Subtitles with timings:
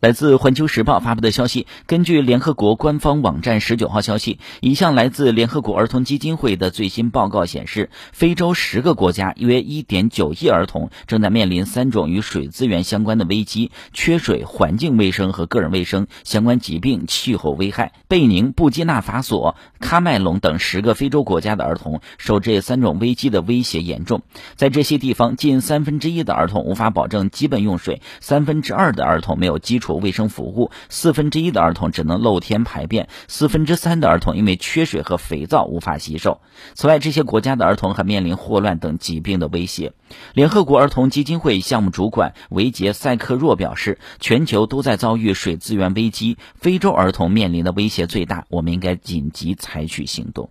[0.00, 17.92] 来自《环球时报》发布的消息，根据联合国官方网站十九号消息，一项来自联合国儿童基金会的最新报告显示，非洲十个国家约一点九亿儿童正在面临三种与水资源相关的危机：缺水、环境卫生和个人卫生相关疾病、气候危害。
[18.08, 24.22] 贝宁、布基纳法索、喀麦隆等十个非洲国家的儿童受这三种危机的威胁严重。
[24.56, 29.89] 在这些地方，近三分之一的儿童无法保证基本用水，三分之二的儿童没有基础。
[29.96, 36.40] 卫生服务，四分之一的儿童只能露天排便，四分之三的儿童因为缺水和肥皂无法洗手。
[36.74, 39.92] 此外，这些国家的儿童还面临霍乱等疾病的威胁。
[40.34, 50.50] 联合国儿童基金会项目主管维杰塞克若表示：“全球都在遭遇水资源危机，非洲儿童面临的威胁最大，我们应该紧急采取行动。”